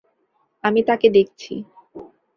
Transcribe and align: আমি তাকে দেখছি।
আমি 0.63 0.81
তাকে 0.83 1.07
দেখছি। 1.09 1.53